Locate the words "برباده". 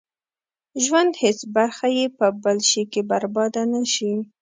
3.09-3.63